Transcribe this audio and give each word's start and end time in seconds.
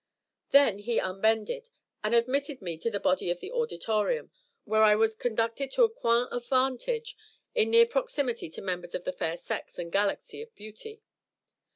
Then 0.49 0.79
he 0.79 0.97
unbended, 0.99 1.69
and 2.03 2.15
admitted 2.15 2.59
me 2.59 2.75
to 2.79 2.89
the 2.89 2.99
body 2.99 3.29
of 3.29 3.39
the 3.39 3.51
auditorium, 3.51 4.31
where 4.63 4.81
I 4.81 4.95
was 4.95 5.13
conducted 5.13 5.69
to 5.73 5.83
a 5.83 5.89
coign 5.91 6.25
of 6.31 6.47
vantage 6.47 7.15
in 7.53 7.69
near 7.69 7.85
proximity 7.85 8.49
to 8.49 8.63
members 8.63 8.95
of 8.95 9.03
the 9.03 9.13
fair 9.13 9.37
sex 9.37 9.77
and 9.77 9.91
galaxy 9.91 10.41
of 10.41 10.55
beauty. 10.55 11.03